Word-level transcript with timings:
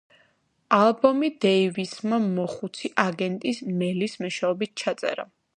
ალბომი 0.77 1.29
დეივისმა 1.45 2.19
მოხუცი 2.25 2.93
აგენტის, 3.07 3.63
მელის 3.83 4.21
მეშვეობით 4.25 4.79
ჩაწერა. 4.85 5.33